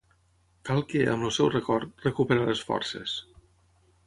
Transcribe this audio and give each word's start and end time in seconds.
Cal 0.69 0.79
que, 0.93 1.03
amb 1.11 1.27
el 1.27 1.33
seu 1.37 1.51
record, 1.57 1.93
recupere 2.09 2.49
les 2.49 2.65
forces. 2.71 3.15